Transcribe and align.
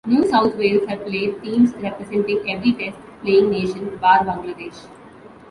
New 0.07 0.27
South 0.31 0.55
Wales 0.55 0.87
have 0.89 1.05
played 1.05 1.43
teams 1.43 1.75
representing 1.75 2.49
every 2.49 2.73
test 2.73 2.97
playing 3.21 3.51
nation 3.51 3.97
bar 4.01 4.23
Bangladesh. 4.25 4.87